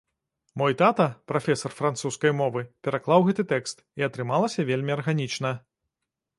[0.61, 5.57] Мой тата, прафесар французскай мовы, пераклаў гэты тэкст, і атрымалася вельмі арганічна.